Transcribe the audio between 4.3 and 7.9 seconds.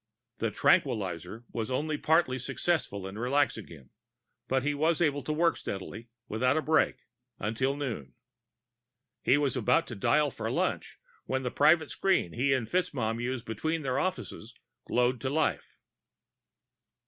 but he was able to work steadily, without a break, until